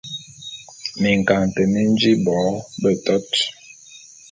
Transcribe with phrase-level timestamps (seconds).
[1.01, 2.37] Minkaňete mi mi nji bo
[2.81, 3.29] betot.